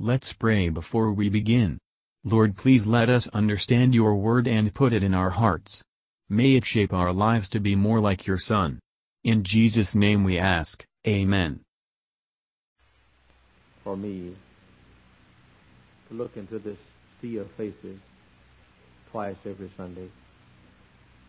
[0.00, 1.78] Let's pray before we begin.
[2.24, 5.84] Lord please let us understand your word and put it in our hearts.
[6.28, 8.80] May it shape our lives to be more like your Son.
[9.22, 11.60] In Jesus' name we ask, Amen.
[13.84, 14.34] For me
[16.08, 16.78] to look into this
[17.22, 18.00] sea of faces
[19.12, 20.10] twice every Sunday.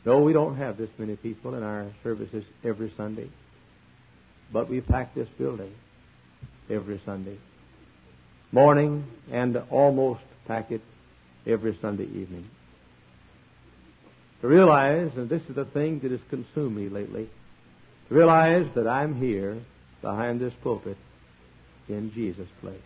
[0.08, 3.30] No, we don't have this many people in our services every Sunday,
[4.52, 5.76] but we pack this building
[6.68, 7.38] every Sunday
[8.56, 10.82] morning and almost pack it
[11.45, 12.50] every Sunday evening.
[14.41, 17.30] To realize, and this is the thing that has consumed me lately,
[18.08, 19.62] to realize that I'm here
[20.02, 20.98] behind this pulpit
[21.90, 22.80] in Jesus' place.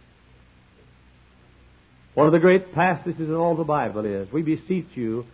[2.16, 5.26] One of the great passages in all the Bible is, We beseech you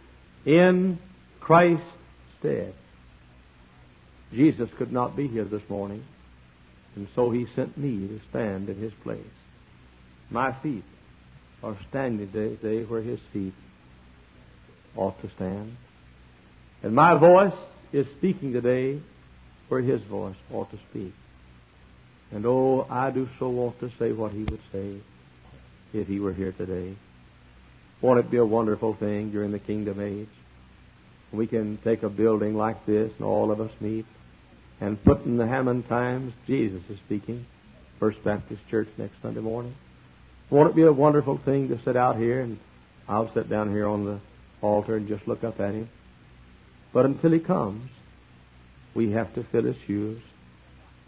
[0.45, 0.99] in
[1.39, 1.85] Christ's
[2.39, 2.73] stead.
[4.33, 6.03] Jesus could not be here this morning,
[6.97, 9.21] and so he sent me to stand in his place.
[10.29, 10.83] My feet
[11.63, 13.53] are standing today where his feet
[14.95, 15.75] ought to stand.
[16.83, 17.53] And my voice
[17.93, 19.01] is speaking today
[19.67, 21.13] where his voice ought to speak.
[22.31, 24.97] And oh, I do so want to say what he would say
[25.93, 26.95] if he were here today.
[28.01, 30.29] Won't it be a wonderful thing during the kingdom age?
[31.31, 34.05] We can take a building like this and all of us meet
[34.81, 37.45] and put in the Hammond Times, Jesus is speaking,
[37.99, 39.73] First Baptist Church next Sunday morning.
[40.49, 42.59] Won't it be a wonderful thing to sit out here and
[43.07, 44.19] I'll sit down here on the
[44.61, 45.89] altar and just look up at him.
[46.93, 47.89] But until he comes,
[48.93, 50.21] we have to fill his shoes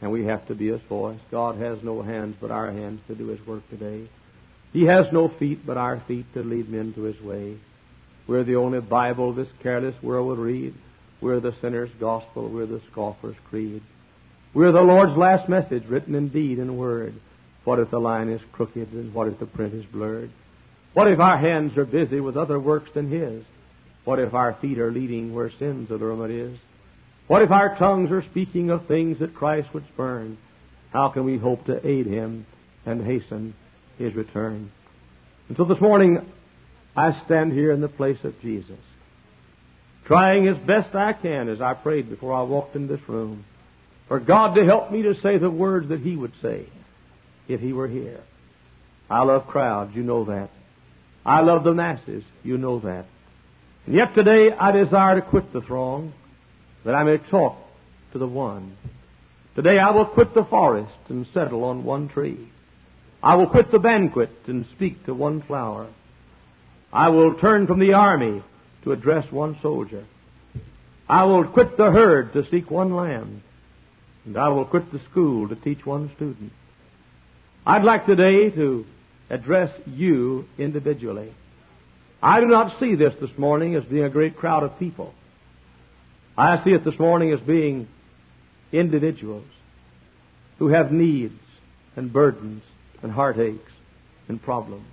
[0.01, 1.19] and we have to be his voice.
[1.31, 4.09] God has no hands but our hands to do his work today.
[4.73, 7.57] He has no feet but our feet to lead men to his way.
[8.27, 10.75] We're the only Bible this careless world would read.
[11.21, 12.49] We're the sinner's gospel.
[12.49, 13.81] We're the scoffer's creed.
[14.53, 17.15] We're the Lord's last message written in deed and word.
[17.67, 20.31] What if the line is crooked and what if the print is blurred?
[20.93, 23.43] What if our hands are busy with other works than His?
[24.05, 26.57] What if our feet are leading where sin's allurement is?
[27.27, 30.37] What if our tongues are speaking of things that Christ would spurn?
[30.93, 32.45] How can we hope to aid Him
[32.85, 33.53] and hasten
[33.97, 34.71] His return?
[35.49, 36.19] And so this morning,
[36.95, 38.79] I stand here in the place of Jesus,
[40.05, 43.43] trying as best I can as I prayed before I walked in this room,
[44.07, 46.67] for God to help me to say the words that He would say
[47.47, 48.19] if he were here.
[49.09, 50.49] I love crowds, you know that.
[51.25, 53.05] I love the masses, you know that.
[53.85, 56.13] And yet today I desire to quit the throng
[56.83, 57.57] that I may talk
[58.13, 58.77] to the one.
[59.55, 62.49] Today I will quit the forest and settle on one tree.
[63.23, 65.87] I will quit the banquet and speak to one flower.
[66.93, 68.43] I will turn from the army
[68.83, 70.05] to address one soldier.
[71.09, 73.43] I will quit the herd to seek one lamb.
[74.25, 76.51] And I will quit the school to teach one student.
[77.69, 78.85] I'd like today to
[79.29, 81.35] address you individually.
[82.23, 85.13] I do not see this this morning as being a great crowd of people.
[86.37, 87.89] I see it this morning as being
[88.71, 89.43] individuals
[90.59, 91.41] who have needs
[91.97, 92.63] and burdens
[93.03, 93.59] and heartaches
[94.29, 94.87] and problems.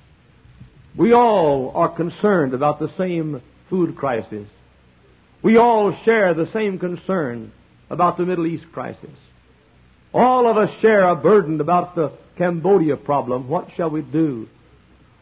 [0.96, 3.40] We all are concerned about the same
[3.70, 4.48] food crisis.
[5.42, 7.52] We all share the same concern
[7.88, 9.16] about the Middle East crisis.
[10.14, 13.48] All of us share a burden about the Cambodia problem.
[13.48, 14.48] What shall we do?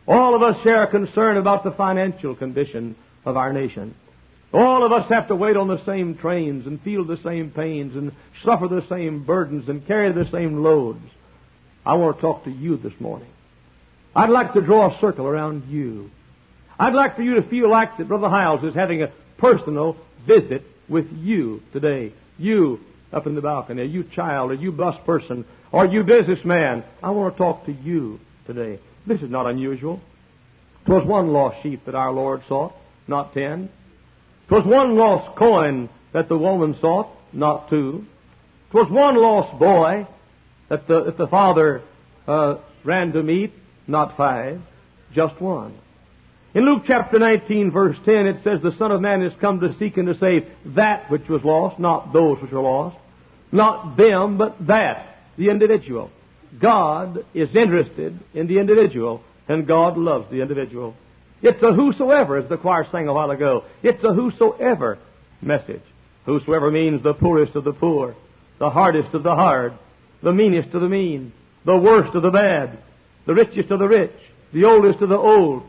[0.06, 2.94] All of us share a concern about the financial condition
[3.24, 3.94] of our nation.
[4.52, 7.96] All of us have to wait on the same trains and feel the same pains
[7.96, 8.12] and
[8.44, 11.00] suffer the same burdens and carry the same loads.
[11.86, 13.30] I want to talk to you this morning.
[14.14, 16.10] I'd like to draw a circle around you.
[16.78, 20.64] I'd like for you to feel like that Brother Hyles is having a personal visit
[20.86, 22.12] with you today.
[22.36, 22.80] You
[23.12, 26.84] up in the balcony, you child, or you bus person, or you businessman.
[27.02, 28.80] I want to talk to you today.
[29.06, 30.00] This is not unusual.
[30.84, 32.74] 'Twas one lost sheep that our Lord sought,
[33.06, 33.68] not ten.
[34.48, 38.04] 'Twas one lost coin that the woman sought, not two.
[38.70, 40.06] 'Twas one lost boy
[40.68, 41.82] that the, that the father
[42.26, 43.52] uh, ran to meet,
[43.86, 44.60] not five,
[45.14, 45.74] just one.
[46.54, 49.74] In Luke chapter 19, verse 10, it says, The Son of Man has come to
[49.78, 52.96] seek and to save that which was lost, not those which were lost.
[53.52, 56.10] Not them, but that, the individual.
[56.58, 60.94] God is interested in the individual, and God loves the individual.
[61.42, 63.64] It's a whosoever, as the choir sang a while ago.
[63.82, 64.98] It's a whosoever
[65.40, 65.82] message.
[66.24, 68.14] Whosoever means the poorest of the poor,
[68.58, 69.74] the hardest of the hard,
[70.22, 71.32] the meanest of the mean,
[71.64, 72.78] the worst of the bad,
[73.26, 74.14] the richest of the rich,
[74.52, 75.64] the oldest of the old,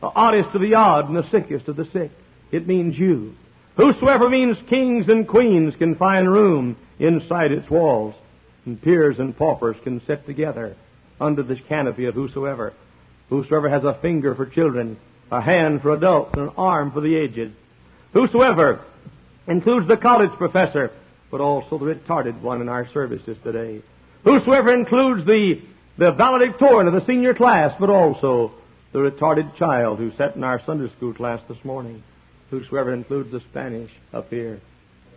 [0.00, 2.10] the oddest of the odd, and the sickest of the sick.
[2.52, 3.34] It means you.
[3.76, 8.14] Whosoever means kings and queens can find room inside its walls,
[8.64, 10.76] and peers and paupers can sit together
[11.20, 12.72] under the canopy of whosoever.
[13.30, 14.96] Whosoever has a finger for children,
[15.30, 17.52] a hand for adults, and an arm for the aged.
[18.12, 18.84] Whosoever
[19.48, 20.92] includes the college professor,
[21.30, 23.82] but also the retarded one in our services today.
[24.22, 25.60] Whosoever includes the,
[25.98, 28.52] the valedictorian of the senior class, but also
[28.92, 32.04] the retarded child who sat in our Sunday school class this morning.
[32.54, 34.60] Whosoever includes the Spanish up here.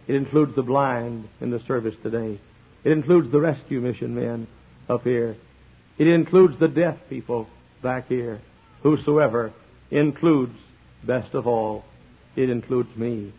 [0.07, 2.42] It includes the blind in the service today.
[2.84, 4.48] It includes the rescue mission men
[4.89, 5.38] up here.
[6.00, 7.48] It includes the deaf people
[7.84, 8.42] back here.
[8.81, 9.54] Whosoever
[9.92, 10.57] includes,
[11.04, 11.86] best of all,
[12.36, 13.31] it includes me.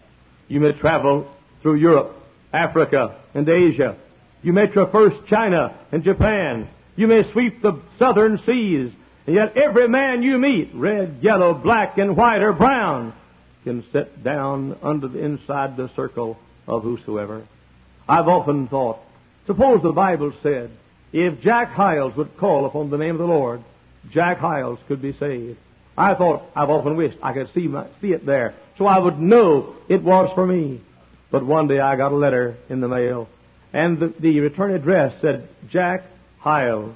[0.47, 1.29] You may travel
[1.63, 2.23] through Europe,
[2.53, 3.97] Africa, and Asia.
[4.43, 6.69] You may traverse China and Japan.
[6.95, 8.93] You may sweep the southern seas.
[9.27, 13.13] And yet every man you meet, red, yellow, black, and white or brown,
[13.65, 17.47] can sit down under the inside the circle of whosoever.
[18.09, 19.01] I've often thought,
[19.47, 20.71] suppose the Bible said,
[21.13, 23.63] if Jack Hyles would call upon the name of the Lord,
[24.13, 25.59] Jack Hyles could be saved.
[25.97, 29.19] I thought, I've often wished I could see, my, see it there, so I would
[29.19, 30.81] know it was for me.
[31.31, 33.29] But one day I got a letter in the mail,
[33.73, 36.05] and the, the return address said, Jack
[36.39, 36.95] Hyles.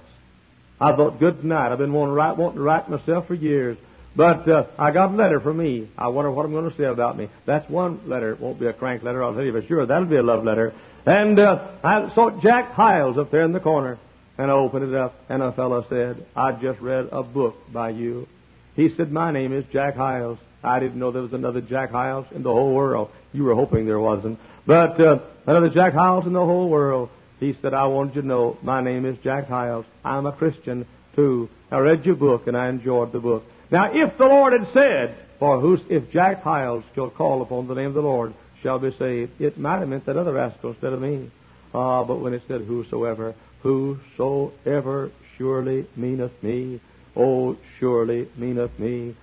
[0.80, 1.70] I thought, good night.
[1.70, 3.76] I've been wanting to write, wanting to write myself for years.
[4.14, 5.88] But uh, I got a letter from me.
[5.96, 7.28] I wonder what I'm going to say about me.
[7.46, 8.32] That's one letter.
[8.32, 9.86] It won't be a crank letter, I'll tell you for sure.
[9.86, 10.74] That'll be a love letter.
[11.06, 13.98] And uh, I saw Jack Hyles up there in the corner,
[14.38, 17.90] and I opened it up, and a fellow said, I just read a book by
[17.90, 18.28] you.
[18.76, 20.38] He said, My name is Jack Hyles.
[20.62, 23.10] I didn't know there was another Jack Hyles in the whole world.
[23.32, 24.38] You were hoping there wasn't.
[24.66, 27.08] But uh, another Jack Hyles in the whole world.
[27.40, 29.84] He said, I wanted you to know my name is Jack Hyles.
[30.04, 30.86] I'm a Christian,
[31.16, 31.48] too.
[31.72, 33.42] I read your book, and I enjoyed the book.
[33.72, 37.74] Now, if the Lord had said, For whos, if Jack Hyles shall call upon the
[37.74, 40.92] name of the Lord, shall be saved, it might have meant that other rascal instead
[40.92, 41.30] of me.
[41.74, 46.82] Ah, but when it said, Whosoever, whosoever surely meaneth me,
[47.16, 49.16] Oh, surely meaneth me.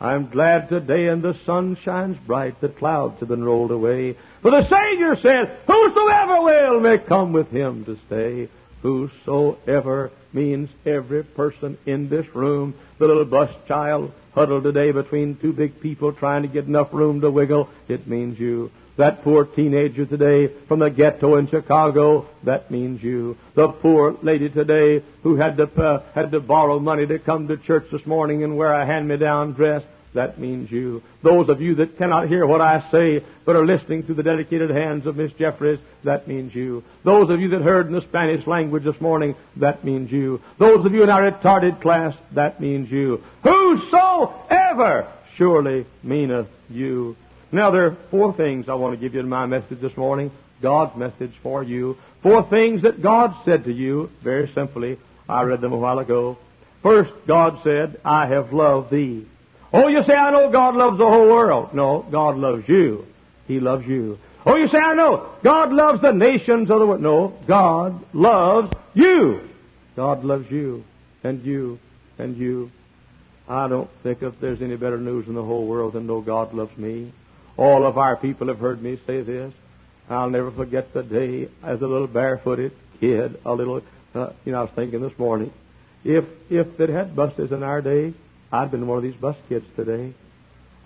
[0.00, 4.16] I'm glad today and the sun shines bright, the clouds have been rolled away.
[4.42, 8.50] For the Savior said, Whosoever will may come with him to stay.
[8.82, 12.74] Whosoever means every person in this room.
[12.98, 17.20] The little bus child huddled today between two big people trying to get enough room
[17.20, 17.68] to wiggle.
[17.88, 18.70] It means you.
[18.96, 23.36] That poor teenager today from the ghetto in Chicago, that means you.
[23.56, 27.56] The poor lady today who had to, uh, had to borrow money to come to
[27.56, 29.82] church this morning and wear a hand-me-down dress,
[30.14, 31.02] that means you.
[31.22, 34.70] Those of you that cannot hear what I say but are listening through the dedicated
[34.70, 36.84] hands of Miss Jeffries, that means you.
[37.04, 40.40] Those of you that heard in the Spanish language this morning, that means you.
[40.58, 43.22] Those of you in our retarded class, that means you.
[43.42, 47.16] Whosoever surely meaneth you.
[47.50, 50.30] Now, there are four things I want to give you in my message this morning.
[50.62, 51.96] God's message for you.
[52.22, 54.98] Four things that God said to you, very simply.
[55.28, 56.38] I read them a while ago.
[56.82, 59.26] First, God said, I have loved thee.
[59.76, 61.74] Oh, you say, I know God loves the whole world.
[61.74, 63.06] No, God loves you.
[63.48, 64.18] He loves you.
[64.46, 67.02] Oh, you say, I know God loves the nations of the world.
[67.02, 69.48] No, God loves you.
[69.96, 70.84] God loves you,
[71.24, 71.80] and you,
[72.18, 72.70] and you.
[73.48, 76.54] I don't think if there's any better news in the whole world than know God
[76.54, 77.12] loves me.
[77.56, 79.52] All of our people have heard me say this.
[80.08, 83.82] I'll never forget the day as a little barefooted kid, a little,
[84.14, 85.52] uh, you know, I was thinking this morning,
[86.04, 88.14] if if it had buses in our day,
[88.54, 90.14] I'd been one of these bus kids today.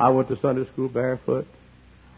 [0.00, 1.46] I went to Sunday school barefoot,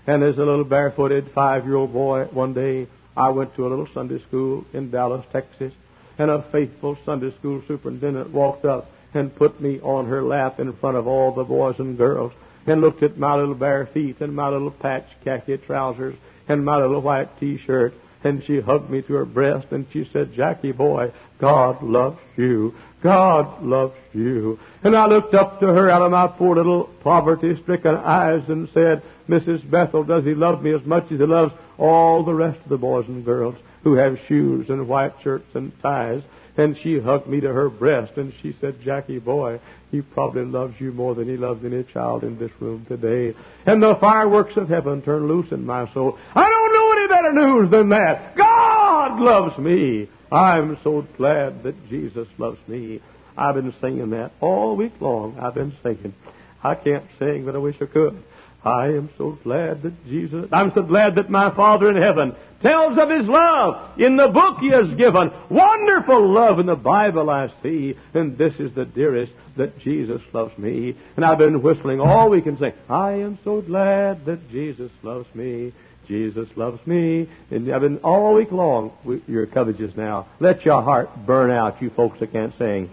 [0.07, 2.87] and as a little barefooted five-year-old boy, one day
[3.17, 5.73] I went to a little Sunday school in Dallas, Texas,
[6.19, 10.73] and a faithful Sunday school superintendent walked up and put me on her lap in
[10.75, 12.31] front of all the boys and girls
[12.69, 16.15] and looked at my little bare feet and my little patch khaki trousers
[16.47, 20.35] and my little white t-shirt and she hugged me to her breast and she said,
[20.35, 22.75] Jackie boy, God loves you.
[23.03, 24.59] God loves you.
[24.83, 28.69] And I looked up to her out of my poor little poverty stricken eyes and
[28.75, 29.69] said, Mrs.
[29.71, 32.77] Bethel, does he love me as much as he loves all the rest of the
[32.77, 33.55] boys and girls
[33.85, 36.23] who have shoes and white shirts and ties?
[36.57, 40.75] And she hugged me to her breast and she said, Jackie boy, he probably loves
[40.79, 43.35] you more than he loves any child in this room today.
[43.65, 46.19] And the fireworks of heaven turned loose in my soul.
[46.35, 48.37] I don't know any better news than that.
[48.37, 50.09] God loves me.
[50.33, 53.01] I'm so glad that Jesus loves me.
[53.37, 55.39] I've been singing that all week long.
[55.39, 56.15] I've been singing.
[56.63, 58.23] I can't sing, but I wish I could.
[58.63, 62.99] I am so glad that Jesus, I'm so glad that my Father in heaven tells
[62.99, 65.31] of His love in the book He has given.
[65.49, 70.57] Wonderful love in the Bible I see, and this is the dearest that Jesus loves
[70.59, 70.95] me.
[71.17, 75.27] And I've been whistling all week and saying, I am so glad that Jesus loves
[75.35, 75.73] me.
[76.11, 77.29] Jesus loves me.
[77.51, 78.93] And I've been all week long,
[79.29, 80.27] you're covetous now.
[80.41, 82.91] Let your heart burn out, you folks that can't sing.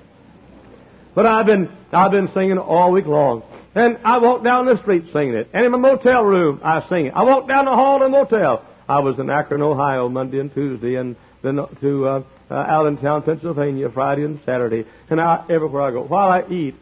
[1.16, 3.42] But I've been, I've been singing all week long.
[3.74, 5.50] And I walk down the street singing it.
[5.52, 7.14] And in my motel room, I sing it.
[7.16, 8.64] I walk down the hall in the motel.
[8.88, 13.90] I was in Akron, Ohio, Monday and Tuesday, and then to uh, uh, Allentown, Pennsylvania,
[13.90, 14.86] Friday and Saturday.
[15.10, 16.76] And I, everywhere I go, while I eat,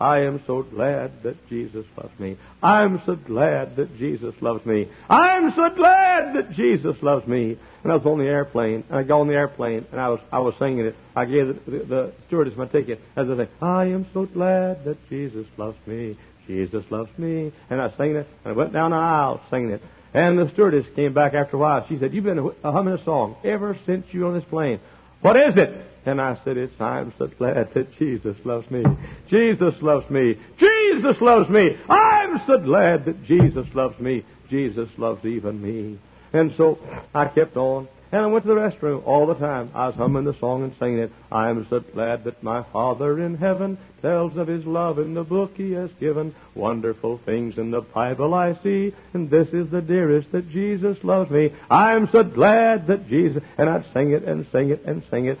[0.00, 2.36] I am so glad that Jesus loves me.
[2.62, 4.88] I'm so glad that Jesus loves me.
[5.08, 7.56] I'm so glad that Jesus loves me.
[7.82, 10.20] And I was on the airplane, and I got on the airplane, and I was
[10.32, 10.96] I was singing it.
[11.14, 14.84] I gave the, the, the stewardess my ticket as I say, I am so glad
[14.84, 16.18] that Jesus loves me.
[16.46, 17.52] Jesus loves me.
[17.70, 19.82] And I sang it, and I went down the aisle singing it.
[20.12, 21.86] And the stewardess came back after a while.
[21.88, 24.80] She said, You've been humming a song ever since you were on this plane.
[25.20, 25.93] What is it?
[26.06, 28.82] And I said, It's I'm so glad that Jesus loves me.
[29.30, 30.34] Jesus loves me.
[30.58, 31.70] Jesus loves me.
[31.88, 34.24] I'm so glad that Jesus loves me.
[34.50, 35.98] Jesus loves even me.
[36.32, 36.78] And so
[37.14, 37.88] I kept on.
[38.12, 39.72] And I went to the restroom all the time.
[39.74, 41.12] I was humming the song and singing it.
[41.32, 45.24] I am so glad that my Father in heaven tells of his love in the
[45.24, 46.32] book he has given.
[46.54, 51.28] Wonderful things in the Bible I see, and this is the dearest that Jesus loves
[51.28, 51.52] me.
[51.68, 55.26] I am so glad that Jesus, and I'd sing it and sing it and sing
[55.26, 55.40] it.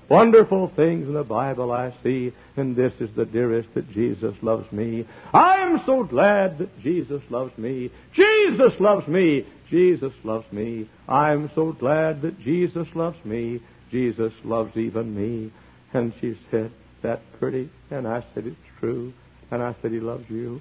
[0.11, 4.69] Wonderful things in the Bible I see, and this is the dearest that Jesus loves
[4.69, 5.07] me.
[5.33, 7.89] I am so glad that Jesus loves me.
[8.13, 9.47] Jesus loves me.
[9.69, 10.89] Jesus loves me.
[11.07, 13.61] I am so glad that Jesus loves me.
[13.89, 15.49] Jesus loves even me.
[15.93, 17.69] And she said, that pretty?
[17.89, 19.13] And I said, it's true.
[19.49, 20.59] And I said, he loves you.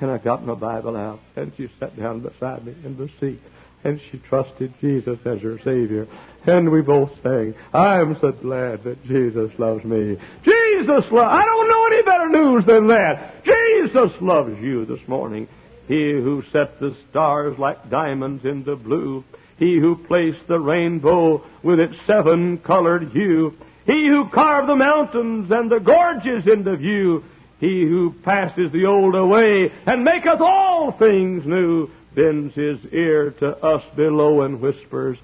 [0.00, 3.42] And I got my Bible out, and she sat down beside me in the seat
[3.86, 6.08] and she trusted Jesus as her Savior.
[6.44, 10.16] And we both sang, I'm so glad that Jesus loves me.
[10.44, 13.44] Jesus loves, I don't know any better news than that.
[13.44, 15.46] Jesus loves you this morning.
[15.86, 19.24] He who set the stars like diamonds in the blue.
[19.56, 23.56] He who placed the rainbow with its seven colored hue.
[23.86, 27.22] He who carved the mountains and the gorges into view.
[27.60, 33.48] He who passes the old away and maketh all things new bends his ear to
[33.58, 35.18] us below and whispers,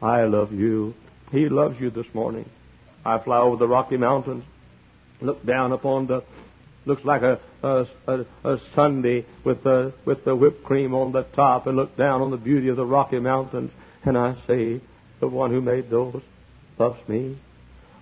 [0.00, 0.94] I love you.
[1.32, 2.48] He loves you this morning.
[3.04, 4.44] I fly over the Rocky Mountains,
[5.20, 6.22] look down upon the,
[6.86, 11.22] looks like a, a, a, a Sunday with the, with the whipped cream on the
[11.22, 13.72] top, and look down on the beauty of the Rocky Mountains,
[14.04, 14.80] and I say,
[15.20, 16.22] the one who made those
[16.78, 17.38] loves me.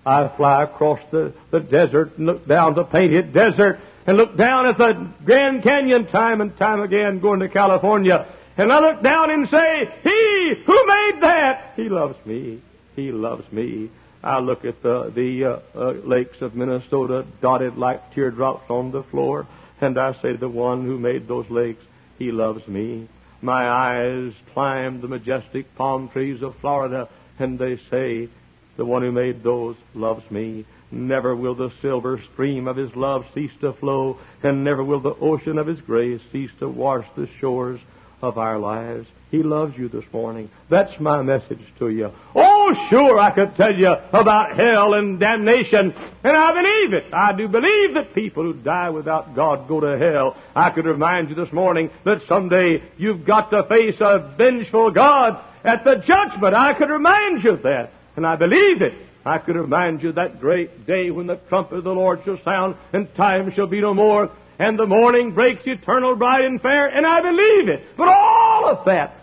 [0.05, 4.67] I fly across the, the desert and look down the painted desert and look down
[4.67, 8.27] at the Grand Canyon time and time again going to California.
[8.57, 12.61] And I look down and say, He who made that, He loves me.
[12.95, 13.91] He loves me.
[14.23, 19.03] I look at the, the uh, uh, lakes of Minnesota dotted like teardrops on the
[19.11, 19.47] floor,
[19.81, 21.83] and I say, to The one who made those lakes,
[22.17, 23.09] He loves me.
[23.41, 28.29] My eyes climb the majestic palm trees of Florida, and they say,
[28.77, 30.65] The one who made those loves me.
[30.91, 35.15] Never will the silver stream of his love cease to flow, and never will the
[35.19, 37.81] ocean of his grace cease to wash the shores
[38.25, 39.07] of our lives.
[39.31, 40.49] He loves you this morning.
[40.69, 42.11] That's my message to you.
[42.35, 47.13] Oh, sure, I could tell you about hell and damnation, and I believe it.
[47.13, 50.37] I do believe that people who die without God go to hell.
[50.55, 55.43] I could remind you this morning that someday you've got to face a vengeful God
[55.63, 56.55] at the judgment.
[56.55, 58.93] I could remind you of that, and I believe it.
[59.25, 62.75] I could remind you that great day when the trumpet of the Lord shall sound
[62.93, 67.05] and time shall be no more and the morning breaks eternal bright and fair and
[67.05, 67.83] I believe it.
[67.97, 69.17] But all of that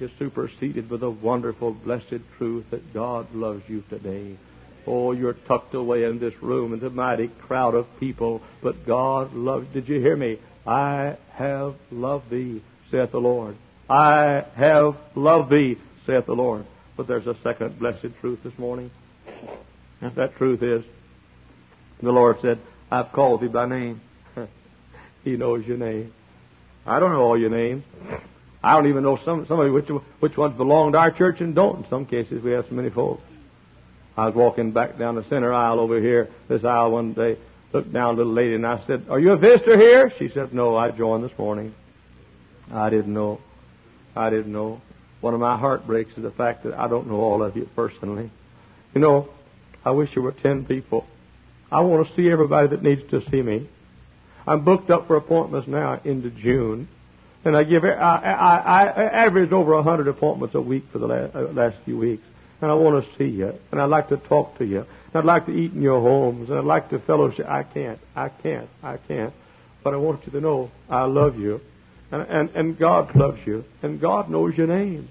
[0.00, 4.36] is superseded with the wonderful blessed truth that God loves you today.
[4.86, 9.34] Oh, you're tucked away in this room in the mighty crowd of people, but God
[9.34, 9.66] loves.
[9.72, 10.38] Did you hear me?
[10.66, 13.56] I have loved thee, saith the Lord.
[13.88, 16.66] I have loved thee, saith the Lord.
[16.96, 18.90] But there's a second blessed truth this morning.
[20.00, 20.84] And that truth is,
[22.02, 24.00] the Lord said, I've called thee by name.
[25.26, 26.14] He knows your name.
[26.86, 27.84] I don't know all your names.
[28.62, 29.88] I don't even know some somebody which
[30.20, 31.84] which ones belong to our church and don't.
[31.84, 33.22] In some cases, we have so many folks.
[34.16, 37.36] I was walking back down the center aisle over here, this aisle one day,
[37.72, 40.54] looked down a little lady, and I said, "Are you a visitor here?" She said,
[40.54, 41.74] "No, I joined this morning."
[42.72, 43.40] I didn't know.
[44.14, 44.80] I didn't know.
[45.20, 48.30] One of my heartbreaks is the fact that I don't know all of you personally.
[48.94, 49.28] You know,
[49.84, 51.04] I wish there were ten people.
[51.70, 53.68] I want to see everybody that needs to see me.
[54.46, 56.88] I'm booked up for appointments now into June.
[57.44, 61.06] And I give, I, I, I average over a hundred appointments a week for the
[61.06, 62.24] last, uh, last few weeks.
[62.60, 63.52] And I want to see you.
[63.70, 64.80] And I'd like to talk to you.
[64.80, 66.48] And I'd like to eat in your homes.
[66.48, 67.46] And I'd like to fellowship.
[67.46, 68.00] I can't.
[68.14, 68.68] I can't.
[68.82, 69.32] I can't.
[69.84, 71.60] But I want you to know I love you.
[72.10, 73.64] And, and, and God loves you.
[73.82, 75.08] And God knows your name.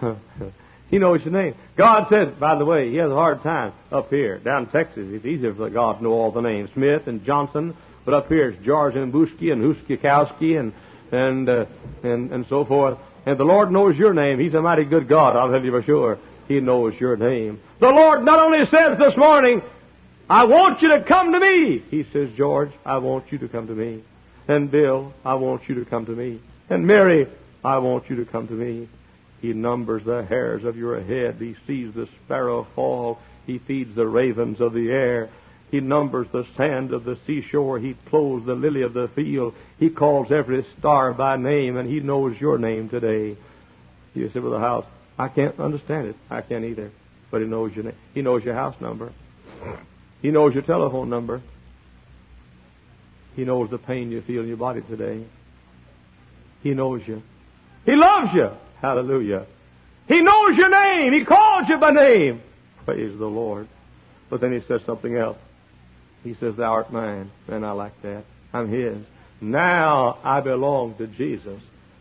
[0.90, 1.54] he knows your name.
[1.76, 4.38] God says, by the way, he has a hard time up here.
[4.38, 6.70] Down in Texas, it's easier for God to know all the names.
[6.74, 7.74] Smith and Johnson.
[8.04, 10.72] But up here it's George and Buski and Huskikowski and,
[11.12, 11.64] and, uh,
[12.02, 12.98] and, and so forth.
[13.26, 14.38] And the Lord knows your name.
[14.38, 16.18] He's a mighty good God, I'll tell you for sure.
[16.48, 17.60] He knows your name.
[17.80, 19.62] The Lord not only says this morning,
[20.28, 21.84] I want you to come to me.
[21.90, 24.02] He says, George, I want you to come to me.
[24.46, 26.40] And Bill, I want you to come to me.
[26.68, 27.26] And Mary,
[27.64, 28.88] I want you to come to me.
[29.40, 31.36] He numbers the hairs of your head.
[31.38, 33.18] He sees the sparrow fall.
[33.46, 35.30] He feeds the ravens of the air.
[35.74, 37.80] He numbers the sand of the seashore.
[37.80, 39.54] He clothes the lily of the field.
[39.76, 43.36] He calls every star by name, and He knows your name today.
[44.14, 44.86] You say, Brother House,
[45.18, 46.16] I can't understand it.
[46.30, 46.92] I can't either.
[47.28, 47.96] But He knows your name.
[48.14, 49.12] He knows your house number.
[50.22, 51.42] He knows your telephone number.
[53.34, 55.26] He knows the pain you feel in your body today.
[56.62, 57.20] He knows you.
[57.84, 58.50] He loves you.
[58.80, 59.48] Hallelujah.
[60.06, 61.14] He knows your name.
[61.14, 62.42] He calls you by name.
[62.84, 63.66] Praise the Lord.
[64.30, 65.38] But then he says something else.
[66.24, 67.30] He says, Thou art mine.
[67.46, 68.24] And I like that.
[68.52, 69.06] I'm his.
[69.40, 71.60] Now I belong to Jesus.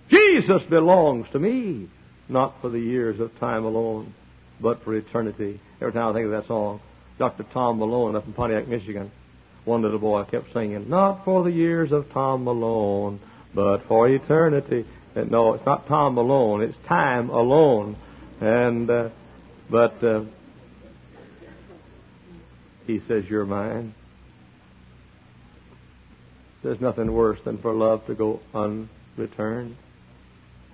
[0.10, 1.90] Jesus belongs to me.
[2.30, 4.16] Not for the years of time alone,
[4.62, 5.60] but for eternity.
[5.82, 6.80] Every time I think of that song,
[7.20, 7.46] Dr.
[7.54, 9.12] Tom Malone up in Pontiac, Michigan,
[9.66, 13.20] one little boy kept singing, Not for the years of Tom Malone,
[13.54, 14.86] but for eternity.
[15.16, 17.98] And no, it's not Tom Malone, it's time alone.
[18.42, 19.10] And, uh,
[19.70, 20.24] but, uh,
[22.88, 23.94] he says, You're mine.
[26.64, 29.76] There's nothing worse than for love to go unreturned.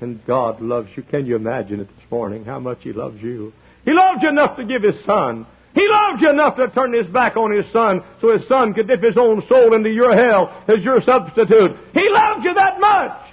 [0.02, 1.04] And God loves you.
[1.04, 2.46] Can you imagine it this morning?
[2.46, 3.52] How much He loves you.
[3.84, 5.46] He loved you enough to give His Son.
[5.74, 8.88] He loved you enough to turn his back on his son so his son could
[8.88, 11.78] dip his own soul into your hell as your substitute.
[11.94, 13.30] He loved you that much.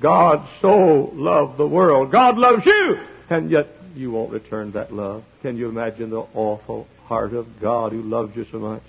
[0.00, 2.12] God so loved the world.
[2.12, 2.96] God loves you.
[3.30, 5.24] And yet you won't return that love.
[5.42, 8.82] Can you imagine the awful heart of God who loves you so much?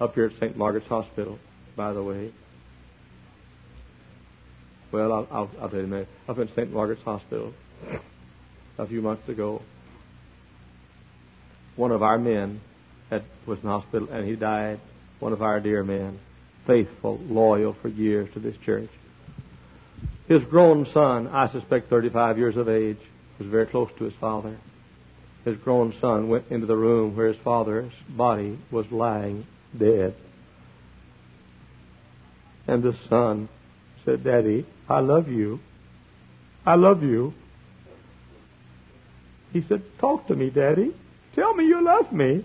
[0.00, 0.56] Up here at St.
[0.56, 1.38] Margaret's Hospital,
[1.76, 2.32] by the way.
[4.92, 6.08] Well, I'll, I'll, I'll tell you a minute.
[6.28, 6.72] Up in St.
[6.72, 7.52] Margaret's Hospital
[8.78, 9.60] a few months ago,
[11.76, 12.60] one of our men
[13.10, 14.80] had, was in the hospital and he died.
[15.20, 16.20] One of our dear men,
[16.66, 18.90] faithful, loyal for years to this church.
[20.28, 22.98] His grown son, I suspect 35 years of age,
[23.38, 24.58] was very close to his father.
[25.44, 29.46] His grown son went into the room where his father's body was lying
[29.76, 30.14] dead.
[32.66, 33.48] And the son
[34.08, 35.60] said, Daddy, I love you.
[36.64, 37.34] I love you.
[39.52, 40.94] He said, Talk to me, Daddy.
[41.34, 42.44] Tell me you love me.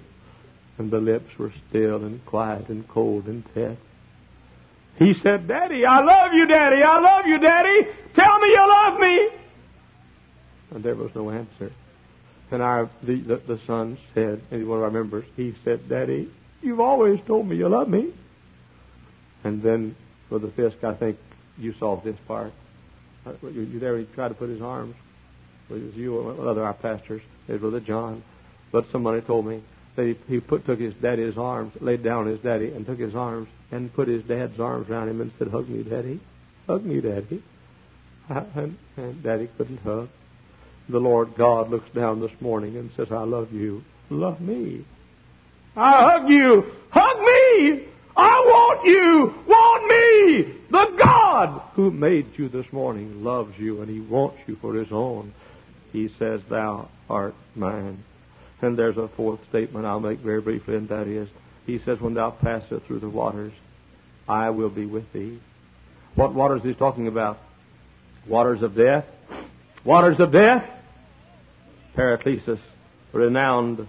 [0.77, 3.77] And the lips were still and quiet and cold and dead.
[4.97, 6.83] He said, Daddy, I love you, Daddy.
[6.83, 7.87] I love you, Daddy.
[8.15, 9.29] Tell me you love me.
[10.71, 11.71] And there was no answer.
[12.51, 16.29] And our, the, the, the son said, and one of our members, he said, Daddy,
[16.61, 18.13] you've always told me you love me.
[19.43, 19.95] And then,
[20.29, 21.17] Brother Fisk, I think
[21.57, 22.53] you saw this part.
[23.25, 24.95] Uh, you, there, he tried to put his arms.
[25.69, 27.21] It was you, or other our pastors.
[27.47, 28.23] It was Brother John.
[28.71, 29.63] But somebody told me
[29.95, 33.15] that he, he put, took his daddy's arms, laid down his daddy, and took his
[33.15, 36.21] arms and put his dad's arms around him and said, Hug me, Daddy.
[36.67, 37.43] Hug me, Daddy.
[38.29, 40.09] And, and Daddy couldn't hug.
[40.89, 43.83] The Lord God looks down this morning and says, I love you.
[44.09, 44.85] Love me.
[45.75, 46.63] I hug you.
[46.91, 47.87] Hug me.
[48.15, 49.33] I want you.
[49.47, 50.59] Want me.
[50.69, 54.87] The God who made you this morning loves you and he wants you for his
[54.91, 55.33] own.
[55.91, 58.03] He says, Thou art mine.
[58.61, 61.27] And there's a fourth statement I'll make very briefly, and that is,
[61.65, 63.53] He says, When thou passest through the waters,
[64.27, 65.39] I will be with thee.
[66.15, 67.39] What waters is he talking about?
[68.27, 69.05] Waters of death?
[69.83, 70.63] Waters of death?
[71.95, 72.59] Paracelsus,
[73.11, 73.87] renowned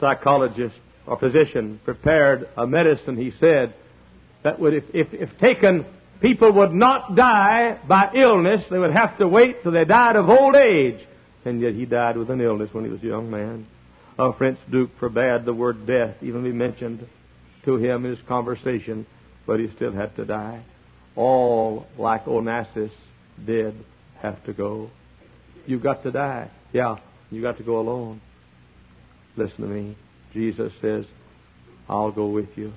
[0.00, 0.74] psychologist
[1.10, 3.74] or physician, prepared a medicine, he said,
[4.44, 5.84] that would, if, if, if taken,
[6.20, 8.64] people would not die by illness.
[8.70, 11.00] They would have to wait till they died of old age.
[11.44, 13.66] And yet he died with an illness when he was a young man.
[14.16, 17.04] Uh, a French duke forbade the word death even be mentioned
[17.64, 19.04] to him in his conversation,
[19.48, 20.64] but he still had to die.
[21.16, 22.92] All, like Onassis,
[23.44, 23.74] did
[24.22, 24.90] have to go.
[25.66, 26.52] You've got to die.
[26.72, 26.98] Yeah,
[27.32, 28.20] you got to go alone.
[29.36, 29.96] Listen to me.
[30.32, 31.04] Jesus says,
[31.88, 32.72] I'll go with you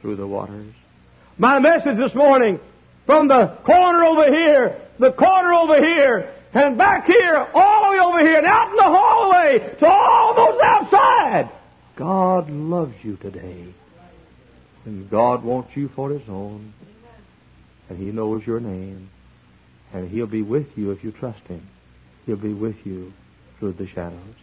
[0.00, 0.74] through the waters.
[1.38, 2.60] my message this morning
[3.06, 8.04] from the corner over here, the corner over here, and back here, all the way
[8.04, 11.50] over here, and out in the hallway, to all those outside.
[11.96, 13.74] God loves you today.
[14.84, 16.74] And God wants you for His own.
[17.88, 19.10] And He knows your name.
[19.92, 21.66] And He'll be with you if you trust Him.
[22.26, 23.12] He'll be with you
[23.58, 24.36] through the shadows.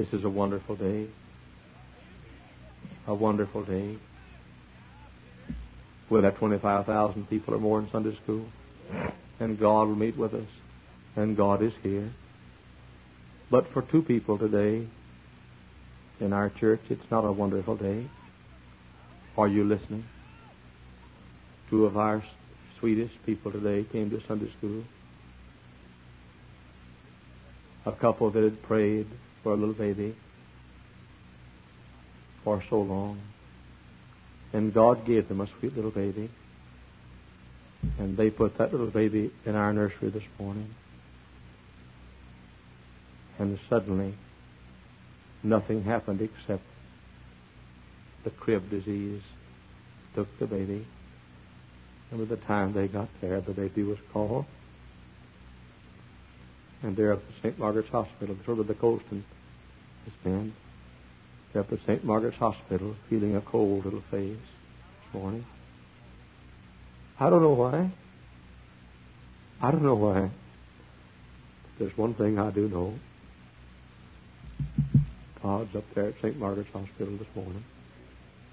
[0.00, 1.08] This is a wonderful day.
[3.06, 3.98] A wonderful day.
[6.08, 8.46] We'll have 25,000 people or more in Sunday school.
[9.40, 10.48] And God will meet with us.
[11.16, 12.14] And God is here.
[13.50, 14.88] But for two people today
[16.18, 18.08] in our church, it's not a wonderful day.
[19.36, 20.06] Are you listening?
[21.68, 22.24] Two of our
[22.78, 24.82] sweetest people today came to Sunday school.
[27.84, 29.06] A couple that had prayed
[29.42, 30.14] for a little baby
[32.44, 33.20] for so long.
[34.52, 36.30] And God gave them a sweet little baby.
[37.98, 40.74] And they put that little baby in our nursery this morning.
[43.38, 44.14] And suddenly,
[45.42, 46.62] nothing happened except
[48.24, 49.22] the crib disease
[50.14, 50.86] took the baby.
[52.10, 54.44] And by the time they got there, the baby was called.
[56.82, 57.58] And there at the St.
[57.58, 59.24] Margaret's Hospital, sort of the Colston
[60.04, 60.54] has been.
[61.52, 62.04] There at the St.
[62.04, 65.44] Margaret's Hospital, feeling a cold little face this morning.
[67.18, 67.92] I don't know why.
[69.60, 70.30] I don't know why.
[71.78, 72.94] There's one thing I do know.
[75.42, 76.38] God's up there at St.
[76.38, 77.64] Margaret's Hospital this morning.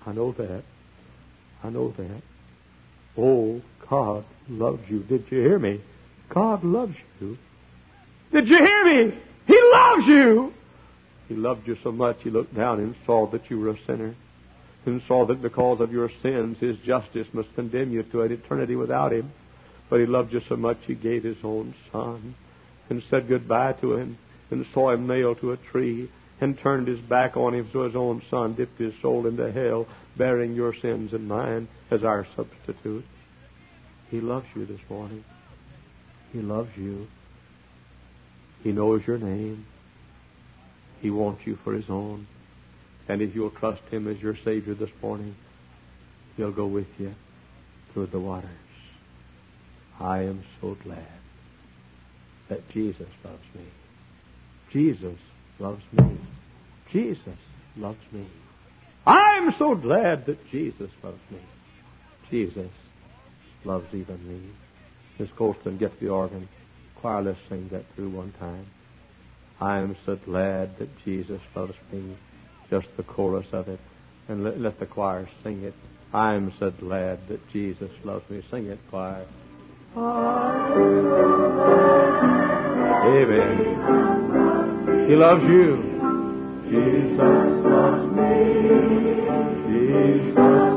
[0.05, 0.63] I know that.
[1.63, 2.21] I know that.
[3.17, 5.03] Oh, God loves you.
[5.03, 5.81] Did you hear me?
[6.33, 7.37] God loves you.
[8.31, 9.17] Did you hear me?
[9.47, 10.53] He loves you.
[11.27, 14.15] He loved you so much, He looked down and saw that you were a sinner
[14.85, 18.75] and saw that because of your sins, His justice must condemn you to an eternity
[18.75, 19.31] without Him.
[19.89, 22.35] But He loved you so much, He gave His own Son
[22.89, 24.17] and said goodbye to Him
[24.49, 26.09] and saw Him nailed to a tree
[26.39, 29.87] and turned His back on Him so His own Son dipped His soul into hell,
[30.17, 33.05] bearing your sins and mine as our substitute.
[34.09, 35.25] He loves you this morning.
[36.31, 37.07] He loves you.
[38.63, 39.65] He knows your name.
[41.01, 42.27] He wants you for His own.
[43.07, 45.35] And if you'll trust Him as your Savior this morning,
[46.35, 47.13] He'll go with you
[47.93, 48.49] through the waters.
[49.99, 51.07] I am so glad
[52.49, 53.65] that Jesus loves me.
[54.71, 55.17] Jesus
[55.59, 56.17] loves me.
[56.91, 57.37] Jesus
[57.75, 58.27] loves me.
[59.05, 61.39] I'm so glad that Jesus loves me.
[62.29, 62.71] Jesus
[63.63, 64.49] loves even me.
[65.17, 66.47] Miss Colston, get the organ.
[67.01, 68.65] Choir, let's sing that through one time.
[69.59, 72.17] I am so glad that Jesus loves me
[72.69, 73.79] just the chorus of it,
[74.27, 75.73] and let, let the choir sing it.
[76.13, 78.41] I'm so glad that Jesus loves me.
[78.51, 79.25] Sing it, choir.
[83.05, 83.57] Amen.
[85.09, 85.83] He loves you.
[86.69, 87.19] Jesus
[87.65, 88.43] loves me.
[89.67, 90.76] Jesus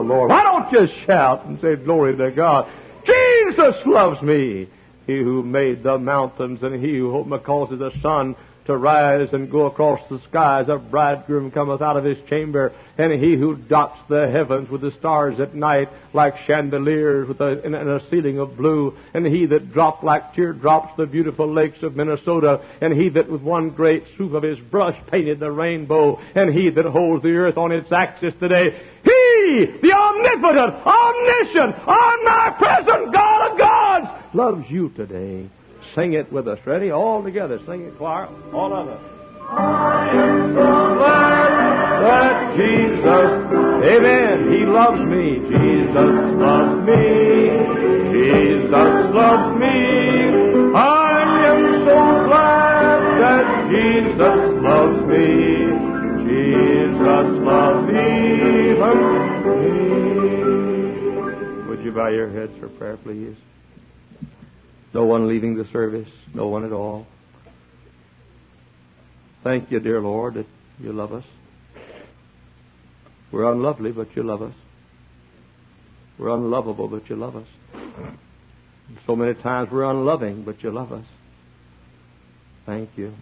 [0.00, 0.30] Lord.
[0.30, 2.70] Why don't you shout and say, Glory to God?
[3.06, 4.68] Jesus loves me.
[5.06, 8.36] He who made the mountains and he who causes the sun
[8.68, 10.66] to rise and go across the skies.
[10.68, 14.92] A bridegroom cometh out of his chamber, and he who dots the heavens with the
[14.98, 19.46] stars at night like chandeliers with a, in, in a ceiling of blue, and he
[19.46, 24.04] that dropped like teardrops the beautiful lakes of Minnesota, and he that with one great
[24.16, 27.90] swoop of his brush painted the rainbow, and he that holds the earth on its
[27.90, 28.78] axis today.
[29.48, 35.48] He, the omnipotent, omniscient, omnipresent God of gods, loves you today.
[35.94, 36.58] Sing it with us.
[36.66, 36.90] Ready?
[36.90, 37.58] All together.
[37.66, 38.28] Sing it, choir.
[38.52, 39.00] All of us.
[39.50, 41.50] I am so glad
[42.04, 43.30] that Jesus,
[43.88, 44.52] Amen.
[44.52, 45.40] He loves me.
[45.48, 47.04] Jesus loves me.
[48.12, 50.74] Jesus loves me.
[50.76, 51.08] I
[51.46, 55.57] am so glad that Jesus loves me.
[61.88, 63.34] You bow your heads for prayer, please?
[64.92, 67.06] No one leaving the service, no one at all.
[69.42, 70.46] Thank you, dear Lord, that
[70.78, 71.24] you love us.
[73.32, 74.54] We're unlovely, but you love us.
[76.18, 77.46] We're unlovable, but you love us.
[79.06, 81.06] So many times we're unloving, but you love us.
[82.66, 83.14] Thank you.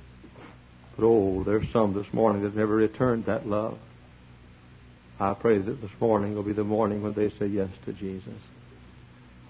[0.97, 3.79] But oh, there's some this morning that never returned that love.
[5.21, 8.35] I pray that this morning will be the morning when they say yes to Jesus.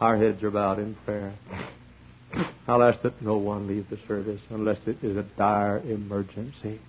[0.00, 1.35] Our heads are bowed in prayer.
[2.68, 6.80] I'll ask that no one leave the service unless it is a dire emergency.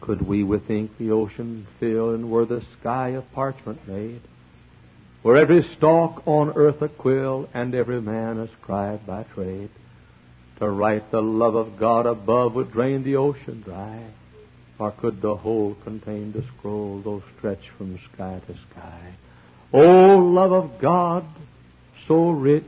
[0.00, 4.22] Could we with ink the ocean fill, and were the sky of parchment made?
[5.22, 9.70] Were every stalk on earth a quill, and every man a scribe by trade?
[10.60, 14.04] To write the love of God above would drain the ocean dry.
[14.78, 19.14] Or could the whole contain the scroll, though stretched from sky to sky?
[19.72, 21.24] O love of God,
[22.06, 22.64] so rich,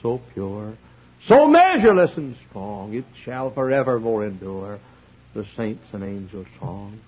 [0.00, 0.78] so pure,
[1.26, 4.78] so measureless and strong, it shall forevermore endure
[5.34, 7.00] the saints and angels' song.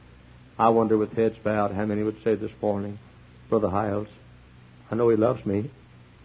[0.58, 2.98] I wonder with heads bowed how many would say this morning,
[3.48, 4.08] Brother Hyles,
[4.90, 5.70] I know he loves me,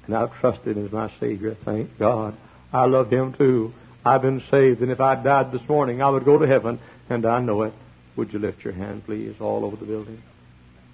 [0.06, 1.56] and I've trusted him as my Savior.
[1.64, 2.36] Thank God.
[2.74, 3.74] I love him too.
[4.04, 7.26] I've been saved, and if I died this morning, I would go to heaven, and
[7.26, 7.74] I know it.
[8.18, 10.22] Would you lift your hand, please, all over the building?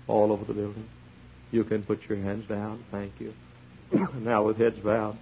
[0.08, 0.88] All over the building.
[1.52, 2.84] You can put your hands down.
[2.92, 3.34] Thank you.
[4.16, 5.18] now, with heads bowed,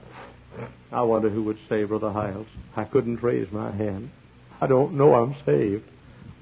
[0.91, 4.11] I wonder who would say, Brother Hyles, I couldn't raise my hand.
[4.61, 5.85] I don't know I'm saved.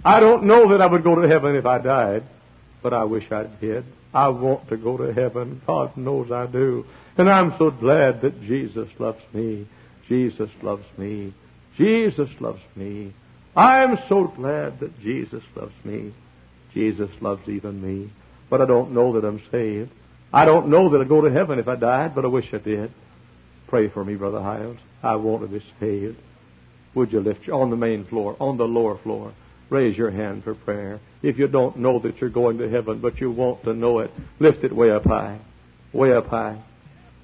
[0.03, 2.23] I don't know that I would go to heaven if I died,
[2.81, 3.85] but I wish I did.
[4.13, 5.61] I want to go to heaven.
[5.67, 6.85] God knows I do.
[7.17, 9.67] And I'm so glad that Jesus loves me.
[10.07, 11.33] Jesus loves me.
[11.77, 13.13] Jesus loves me.
[13.57, 16.13] I'm so glad that Jesus loves me.
[16.75, 18.13] Jesus loves even me.
[18.51, 19.89] But I don't know that I'm saved.
[20.31, 22.59] I don't know that I'd go to heaven if I died, but I wish I
[22.59, 22.93] did.
[23.67, 24.77] Pray for me, Brother Hyles.
[25.01, 26.17] I want to be saved.
[26.93, 29.33] Would you lift your, on the main floor, on the lower floor?
[29.71, 31.01] Raise your hand for prayer.
[31.23, 34.11] If you don't know that you're going to heaven, but you want to know it,
[34.39, 35.39] lift it way up high.
[35.93, 36.61] Way up high.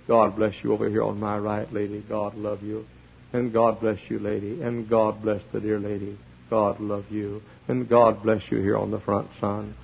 [0.07, 2.03] God bless you over here on my right, lady.
[2.09, 2.85] God love you.
[3.33, 4.61] And God bless you, lady.
[4.61, 6.17] And God bless the dear lady.
[6.49, 7.41] God love you.
[7.67, 9.75] And God bless you here on the front, son.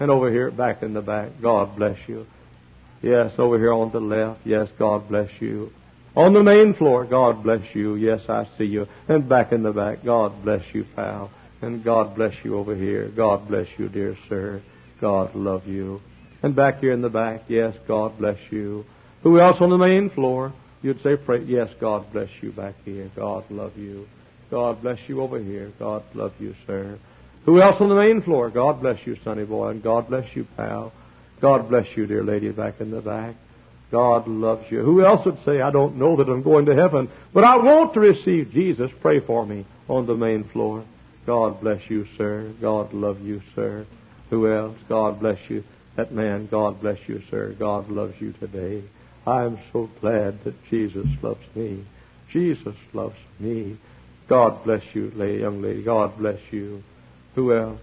[0.00, 2.26] And over here back in the back, God bless you.
[3.02, 5.70] Yes, over here on the left, yes, God bless you.
[6.16, 7.94] On the main floor, God bless you.
[7.94, 8.86] Yes, I see you.
[9.08, 11.30] And back in the back, God bless you, pal.
[11.62, 13.08] And God bless you over here.
[13.08, 14.62] God bless you, dear sir.
[15.00, 16.00] God love you.
[16.42, 18.84] And back here in the back, yes, God bless you.
[19.22, 20.52] Who else on the main floor?
[20.82, 23.10] You'd say, pray, yes, God bless you back here.
[23.16, 24.06] God love you.
[24.50, 25.72] God bless you over here.
[25.78, 26.98] God love you, sir.
[27.44, 28.50] Who else on the main floor?
[28.50, 30.92] God bless you, sonny boy, and God bless you, pal.
[31.40, 33.34] God bless you, dear lady, back in the back.
[33.90, 34.82] God loves you.
[34.82, 37.94] Who else would say, I don't know that I'm going to heaven, but I want
[37.94, 38.90] to receive Jesus?
[39.00, 40.84] Pray for me on the main floor.
[41.26, 42.52] God bless you, sir.
[42.60, 43.86] God love you, sir.
[44.30, 44.76] Who else?
[44.88, 45.64] God bless you.
[45.96, 47.54] That man, God bless you, sir.
[47.58, 48.84] God loves you today.
[49.26, 51.84] I'm so glad that Jesus loves me.
[52.32, 53.78] Jesus loves me.
[54.28, 55.82] God bless you, young lady.
[55.82, 56.82] God bless you.
[57.34, 57.80] Who else?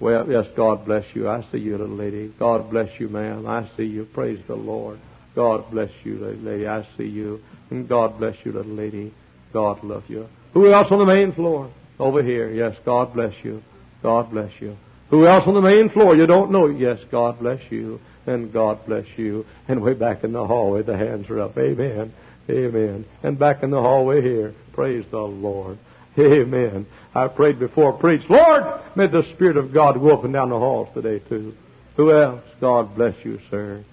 [0.00, 1.28] Well, yes, God bless you.
[1.28, 2.32] I see you, little lady.
[2.38, 3.46] God bless you, ma'am.
[3.46, 4.04] I see you.
[4.14, 5.00] Praise the Lord.
[5.34, 6.66] God bless you, little lady.
[6.66, 7.40] I see you.
[7.70, 9.12] And God bless you, little lady.
[9.52, 10.28] God love you.
[10.54, 11.72] Who else on the main floor?
[11.98, 12.50] Over here.
[12.52, 13.62] Yes, God bless you.
[14.02, 14.76] God bless you.
[15.10, 16.16] Who else on the main floor?
[16.16, 16.66] You don't know.
[16.66, 18.00] Yes, God bless you.
[18.26, 19.46] And God bless you.
[19.68, 21.56] And way back in the hallway, the hands are up.
[21.56, 22.12] Amen.
[22.50, 23.04] Amen.
[23.22, 24.54] And back in the hallway here.
[24.72, 25.78] Praise the Lord.
[26.18, 26.86] Amen.
[27.14, 28.30] I prayed before preached.
[28.30, 28.62] Lord,
[28.96, 31.54] may the Spirit of God go up and down the halls today too.
[31.96, 32.42] Who else?
[32.60, 33.84] God bless you, sir.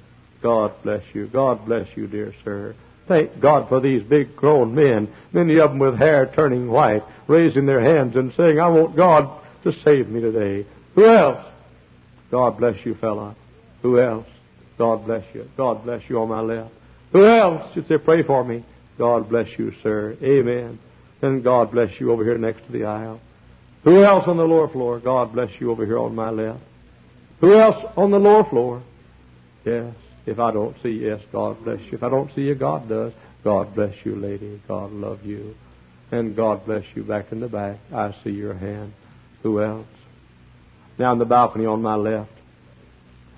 [0.41, 1.27] God bless you.
[1.27, 2.75] God bless you, dear sir.
[3.07, 7.65] Thank God for these big grown men, many of them with hair turning white, raising
[7.65, 10.67] their hands and saying, I want God to save me today.
[10.95, 11.45] Who else?
[12.31, 13.35] God bless you, fella.
[13.81, 14.27] Who else?
[14.77, 15.49] God bless you.
[15.55, 16.73] God bless you on my left.
[17.11, 17.75] Who else?
[17.75, 18.65] You say, pray for me.
[18.97, 20.17] God bless you, sir.
[20.21, 20.79] Amen.
[21.21, 23.19] And God bless you over here next to the aisle.
[23.83, 24.99] Who else on the lower floor?
[24.99, 26.61] God bless you over here on my left.
[27.41, 28.83] Who else on the lower floor?
[29.65, 29.93] Yes.
[30.25, 31.93] If I don't see yes, God bless you.
[31.93, 33.13] If I don't see you, God does.
[33.43, 34.61] God bless you, lady.
[34.67, 35.55] God love you.
[36.11, 37.77] And God bless you back in the back.
[37.93, 38.93] I see your hand.
[39.43, 39.85] Who else?
[40.97, 42.31] Now in the balcony on my left.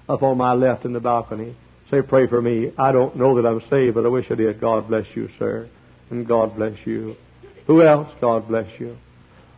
[0.09, 1.55] Up on my left in the balcony.
[1.91, 2.71] Say, pray for me.
[2.77, 4.59] I don't know that I'm saved, but I wish I did.
[4.59, 5.69] God bless you, sir.
[6.09, 7.15] And God bless you.
[7.65, 8.09] Who else?
[8.21, 8.97] God bless you.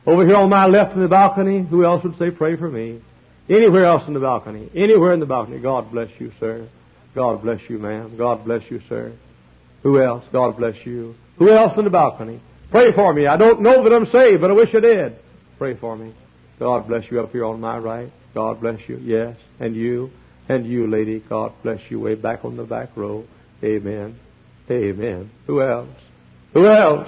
[0.05, 3.01] Over here on my left in the balcony, who else would say, pray for me?
[3.49, 4.69] Anywhere else in the balcony.
[4.75, 5.59] Anywhere in the balcony.
[5.59, 6.67] God bless you, sir.
[7.15, 8.15] God bless you, ma'am.
[8.17, 9.13] God bless you, sir.
[9.83, 10.23] Who else?
[10.31, 11.15] God bless you.
[11.38, 12.41] Who else in the balcony?
[12.69, 13.25] Pray for me.
[13.25, 15.19] I don't know that I'm saved, but I wish I did.
[15.57, 16.13] Pray for me.
[16.59, 18.11] God bless you up here on my right.
[18.33, 18.97] God bless you.
[18.97, 19.37] Yes.
[19.59, 20.11] And you.
[20.47, 21.23] And you, lady.
[21.27, 23.25] God bless you way back on the back row.
[23.63, 24.19] Amen.
[24.69, 25.31] Amen.
[25.47, 25.89] Who else?
[26.53, 27.07] Who else?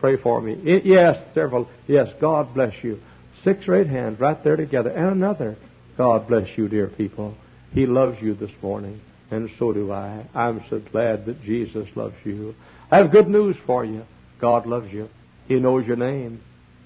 [0.00, 0.80] Pray for me.
[0.84, 1.68] Yes, several.
[1.86, 3.00] Yes, God bless you.
[3.44, 4.90] Six or eight hands right there together.
[4.90, 5.56] And another.
[5.96, 7.34] God bless you, dear people.
[7.72, 10.24] He loves you this morning, and so do I.
[10.34, 12.54] I'm so glad that Jesus loves you.
[12.90, 14.04] I have good news for you.
[14.40, 15.08] God loves you.
[15.48, 16.40] He knows your name.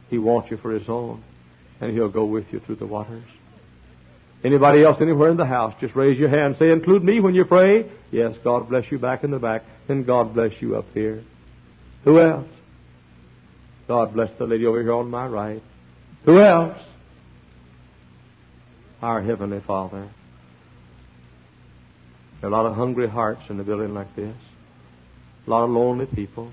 [0.08, 1.22] He wants you for His own,
[1.82, 3.24] and He'll go with you through the waters.
[4.44, 6.56] Anybody else anywhere in the house, just raise your hand.
[6.58, 7.90] Say, include me when you pray.
[8.12, 11.24] Yes, God bless you back in the back, and God bless you up here.
[12.04, 12.48] Who else?
[13.88, 15.62] God bless the lady over here on my right.
[16.24, 16.78] Who else?
[19.00, 20.08] Our Heavenly Father.
[22.40, 24.36] There are a lot of hungry hearts in a building like this.
[25.46, 26.52] A lot of lonely people.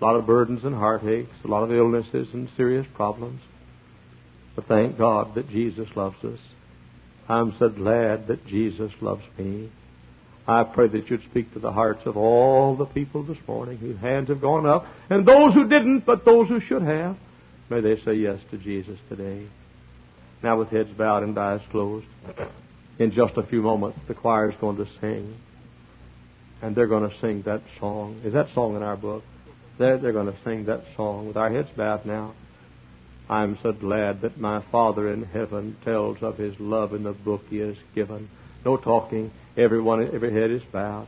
[0.00, 1.28] A lot of burdens and heartaches.
[1.44, 3.40] A lot of illnesses and serious problems.
[4.60, 6.38] But thank God that Jesus loves us.
[7.28, 9.70] I'm so glad that Jesus loves me.
[10.46, 13.98] I pray that you'd speak to the hearts of all the people this morning whose
[14.00, 17.16] hands have gone up, and those who didn't, but those who should have.
[17.70, 19.46] May they say yes to Jesus today.
[20.42, 22.06] Now, with heads bowed and eyes closed,
[22.98, 25.36] in just a few moments, the choir is going to sing.
[26.60, 28.20] And they're going to sing that song.
[28.24, 29.22] Is that song in our book?
[29.78, 32.34] They're, they're going to sing that song with our heads bowed now.
[33.30, 37.42] I'm so glad that my Father in heaven tells of His love in the book
[37.48, 38.28] He has given.
[38.64, 39.30] No talking.
[39.56, 41.06] Everyone, every head is bowed.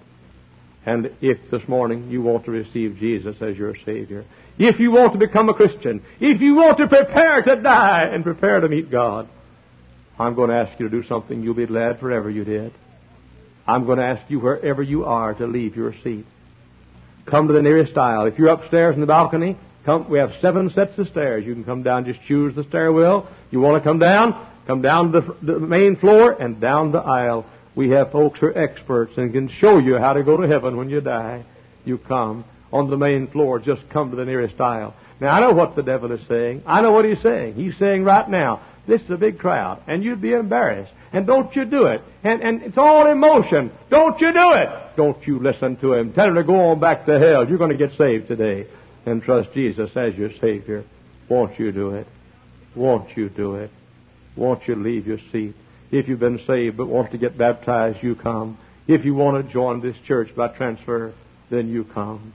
[0.86, 4.24] And if this morning you want to receive Jesus as your Savior,
[4.56, 8.22] if you want to become a Christian, if you want to prepare to die and
[8.22, 9.28] prepare to meet God,
[10.16, 12.72] I'm going to ask you to do something you'll be glad forever you did.
[13.66, 16.26] I'm going to ask you wherever you are to leave your seat.
[17.26, 18.26] Come to the nearest aisle.
[18.26, 21.44] If you're upstairs in the balcony, Come, we have seven sets of stairs.
[21.44, 23.28] You can come down, just choose the stairwell.
[23.50, 24.48] You want to come down?
[24.66, 27.46] Come down the, the main floor and down the aisle.
[27.74, 30.76] We have folks who are experts and can show you how to go to heaven
[30.76, 31.44] when you die.
[31.84, 34.94] You come on the main floor, just come to the nearest aisle.
[35.20, 36.62] Now I know what the devil is saying.
[36.64, 37.54] I know what he's saying.
[37.54, 40.92] He's saying right now, this is a big crowd, and you'd be embarrassed.
[41.12, 42.02] And don't you do it.
[42.24, 43.70] And, and it's all emotion.
[43.90, 44.96] Don't you do it.
[44.96, 46.12] Don't you listen to him.
[46.12, 47.48] Tell him to go on back to hell.
[47.48, 48.66] You're going to get saved today
[49.06, 50.84] and trust Jesus as your Savior,
[51.28, 52.06] won't you do it?
[52.74, 53.70] Won't you do it?
[54.36, 55.54] Won't you leave your seat?
[55.90, 58.58] If you've been saved but want to get baptized, you come.
[58.88, 61.14] If you want to join this church by transfer,
[61.50, 62.34] then you come.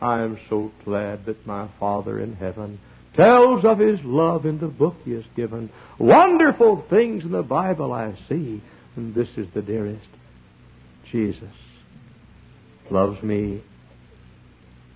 [0.00, 2.80] I am so glad that my Father in heaven
[3.14, 5.70] tells of His love in the book He has given.
[5.98, 8.62] Wonderful things in the Bible I see,
[8.94, 10.06] and this is the dearest.
[11.10, 11.44] Jesus
[12.90, 13.62] loves me,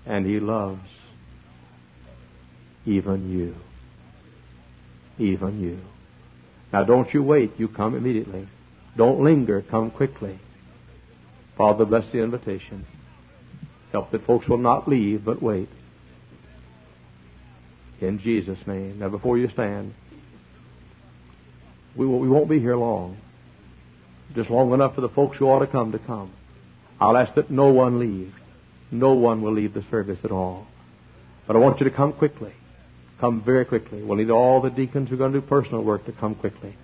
[0.05, 0.83] and He loves
[2.87, 3.55] even you.
[5.25, 5.81] Even you.
[6.73, 8.49] Now don't you wait, you come immediately.
[8.97, 10.39] Don't linger, come quickly.
[11.57, 12.87] Father, bless the invitation.
[13.93, 15.69] Help that folks will not leave, but wait.
[18.01, 18.99] In Jesus' name.
[18.99, 19.95] Now before you stand,
[21.97, 23.19] we won't be here long.
[24.35, 26.33] Just long enough for the folks who ought to come to come.
[27.01, 28.33] I'll ask that no one leave.
[28.91, 30.67] No one will leave the service at all.
[31.47, 32.53] But I want you to come quickly.
[33.21, 34.03] Come very quickly.
[34.03, 36.75] We'll need all the deacons who are going to do personal work to come quickly.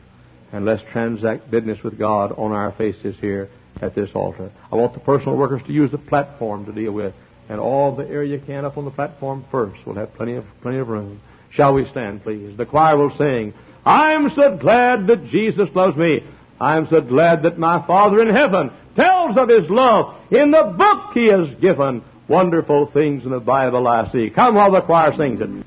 [0.53, 3.49] And let's transact business with God on our faces here
[3.81, 4.53] at this altar.
[4.70, 7.14] I want the personal workers to use the platform to deal with.
[7.49, 9.81] And all the area you can up on the platform first.
[9.87, 11.20] We'll have plenty of, plenty of room.
[11.51, 12.57] Shall we stand, please?
[12.57, 16.20] The choir will sing, I'm so glad that Jesus loves me.
[16.61, 21.12] I'm so glad that my Father in heaven tells of His love in the book
[21.14, 22.03] He has given.
[22.29, 24.31] Wonderful things in the Bible I see.
[24.31, 25.66] Come while the choir sings it.